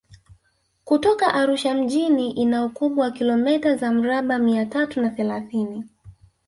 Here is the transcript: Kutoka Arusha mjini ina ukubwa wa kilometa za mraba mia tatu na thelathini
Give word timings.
Kutoka 0.85 1.33
Arusha 1.33 1.73
mjini 1.73 2.31
ina 2.31 2.65
ukubwa 2.65 3.05
wa 3.05 3.11
kilometa 3.11 3.75
za 3.75 3.91
mraba 3.91 4.39
mia 4.39 4.65
tatu 4.65 5.01
na 5.01 5.09
thelathini 5.09 5.83